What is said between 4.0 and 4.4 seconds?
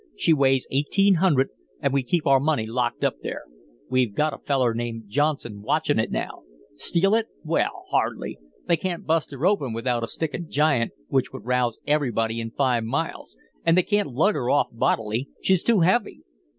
got a